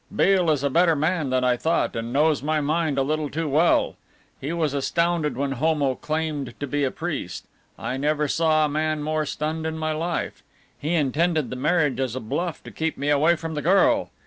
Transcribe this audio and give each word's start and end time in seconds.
"Beale 0.15 0.49
is 0.49 0.63
a 0.63 0.71
better 0.71 0.95
man 0.95 1.29
than 1.29 1.43
I 1.43 1.55
thought, 1.55 1.95
and 1.95 2.11
knows 2.11 2.41
my 2.41 2.59
mind 2.59 2.97
a 2.97 3.03
little 3.03 3.29
too 3.29 3.47
well. 3.47 3.97
He 4.39 4.51
was 4.51 4.73
astounded 4.73 5.37
when 5.37 5.51
Homo 5.51 5.93
claimed 5.93 6.55
to 6.59 6.65
be 6.65 6.83
a 6.83 6.89
priest 6.89 7.45
I 7.77 7.97
never 7.97 8.27
saw 8.27 8.65
a 8.65 8.67
man 8.67 9.03
more 9.03 9.27
stunned 9.27 9.67
in 9.67 9.77
my 9.77 9.91
life. 9.91 10.41
He 10.79 10.95
intended 10.95 11.51
the 11.51 11.55
marriage 11.55 11.99
as 11.99 12.15
a 12.15 12.19
bluff 12.19 12.63
to 12.63 12.71
keep 12.71 12.97
me 12.97 13.09
away 13.11 13.35
from 13.35 13.53
the 13.53 13.61
girl. 13.61 14.09